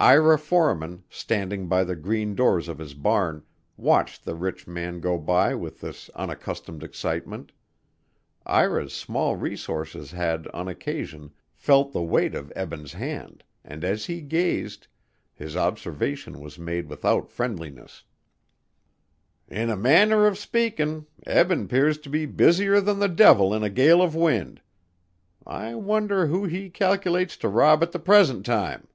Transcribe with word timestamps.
Ira 0.00 0.36
Forman, 0.36 1.04
standing 1.08 1.68
by 1.68 1.84
the 1.84 1.94
green 1.94 2.34
doors 2.34 2.66
of 2.66 2.78
his 2.78 2.92
barn, 2.92 3.44
watched 3.76 4.24
the 4.24 4.34
rich 4.34 4.66
man 4.66 4.98
go 4.98 5.16
by 5.16 5.54
with 5.54 5.80
this 5.80 6.08
unaccustomed 6.16 6.82
excitement. 6.82 7.52
Ira's 8.44 8.92
small 8.92 9.36
resources 9.36 10.10
had, 10.10 10.48
on 10.48 10.66
occasion, 10.66 11.30
felt 11.54 11.92
the 11.92 12.02
weight 12.02 12.34
of 12.34 12.52
Eben's 12.56 12.94
hand 12.94 13.44
and 13.62 13.84
as 13.84 14.06
he 14.06 14.22
gazed, 14.22 14.88
his 15.32 15.56
observation 15.56 16.40
was 16.40 16.58
made 16.58 16.88
without 16.88 17.30
friendliness. 17.30 18.02
"In 19.46 19.70
a 19.70 19.76
manner 19.76 20.26
of 20.26 20.36
speakin' 20.36 21.06
Eben 21.28 21.68
'pears 21.68 21.96
to 21.98 22.10
be 22.10 22.26
busier 22.26 22.80
than 22.80 22.98
the 22.98 23.08
devil 23.08 23.54
in 23.54 23.62
a 23.62 23.70
gale 23.70 24.02
of 24.02 24.16
wind. 24.16 24.62
I 25.46 25.76
wonder 25.76 26.26
who 26.26 26.42
he 26.46 26.70
cal'lates 26.70 27.38
to 27.38 27.48
rob 27.48 27.84
at 27.84 27.92
the 27.92 28.00
present 28.00 28.44
time." 28.44 28.88